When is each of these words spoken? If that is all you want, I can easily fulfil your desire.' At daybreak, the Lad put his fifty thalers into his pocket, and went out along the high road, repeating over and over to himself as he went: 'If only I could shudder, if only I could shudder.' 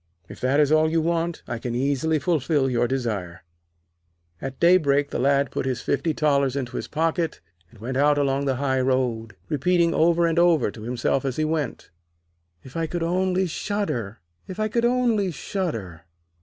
If 0.27 0.41
that 0.41 0.59
is 0.59 0.71
all 0.71 0.89
you 0.89 0.99
want, 0.99 1.43
I 1.47 1.59
can 1.59 1.75
easily 1.75 2.17
fulfil 2.17 2.67
your 2.71 2.87
desire.' 2.87 3.43
At 4.41 4.59
daybreak, 4.59 5.11
the 5.11 5.19
Lad 5.19 5.51
put 5.51 5.67
his 5.67 5.81
fifty 5.83 6.11
thalers 6.11 6.55
into 6.55 6.75
his 6.77 6.87
pocket, 6.87 7.39
and 7.69 7.77
went 7.77 7.97
out 7.97 8.17
along 8.17 8.45
the 8.45 8.55
high 8.55 8.81
road, 8.81 9.35
repeating 9.47 9.93
over 9.93 10.25
and 10.25 10.39
over 10.39 10.71
to 10.71 10.81
himself 10.81 11.23
as 11.23 11.35
he 11.35 11.45
went: 11.45 11.91
'If 12.63 12.75
only 12.75 12.83
I 12.83 12.87
could 12.87 13.49
shudder, 13.51 14.21
if 14.47 14.59
only 14.59 14.65
I 14.65 14.73
could 15.27 15.33
shudder.' 15.35 16.01